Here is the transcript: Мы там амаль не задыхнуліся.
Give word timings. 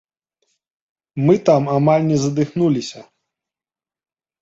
Мы 1.27 1.35
там 1.51 1.63
амаль 1.75 2.09
не 2.09 2.17
задыхнуліся. 2.25 2.99